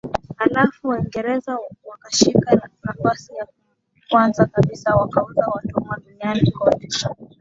[0.35, 3.47] halafu Waingereza wakashika nafasi ya
[4.09, 6.87] kwanza kabisa wakauza watumwa duniani kote